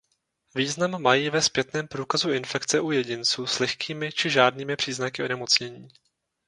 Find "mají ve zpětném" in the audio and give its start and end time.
1.01-1.87